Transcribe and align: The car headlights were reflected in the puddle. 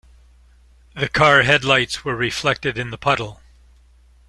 The 0.95 1.07
car 1.07 1.43
headlights 1.43 2.03
were 2.03 2.15
reflected 2.15 2.75
in 2.75 2.89
the 2.89 2.97
puddle. 2.97 3.39